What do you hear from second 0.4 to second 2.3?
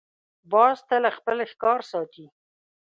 باز تل خپل ښکار ساتي